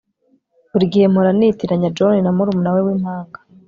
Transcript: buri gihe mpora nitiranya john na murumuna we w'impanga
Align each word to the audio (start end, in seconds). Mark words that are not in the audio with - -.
buri 0.71 0.85
gihe 0.93 1.05
mpora 1.13 1.31
nitiranya 1.37 1.93
john 1.97 2.15
na 2.23 2.31
murumuna 2.35 2.69
we 2.75 2.81
w'impanga 2.85 3.37